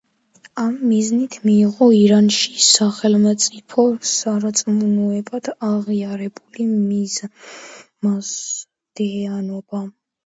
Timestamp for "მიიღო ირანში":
1.41-2.63